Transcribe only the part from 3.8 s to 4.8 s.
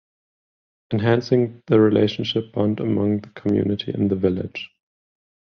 in the village.